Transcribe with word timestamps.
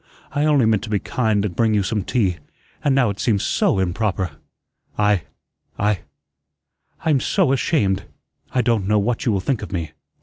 I 0.31 0.45
only 0.45 0.65
meant 0.65 0.81
to 0.85 0.89
be 0.89 0.97
kind 0.97 1.45
and 1.45 1.55
bring 1.55 1.75
you 1.75 1.83
some 1.83 2.03
tea; 2.03 2.37
and 2.83 2.95
now 2.95 3.11
it 3.11 3.19
seems 3.19 3.43
SO 3.43 3.77
improper. 3.77 4.31
I 4.97 5.21
I 5.77 5.99
I'm 7.05 7.19
SO 7.19 7.51
ashamed! 7.51 8.05
I 8.51 8.63
don't 8.63 8.87
know 8.87 8.97
what 8.97 9.27
you 9.27 9.31
will 9.31 9.41
think 9.41 9.61
of 9.61 9.71
me. 9.71 9.91